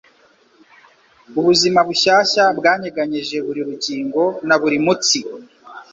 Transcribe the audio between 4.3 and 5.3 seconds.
na buri mutsi,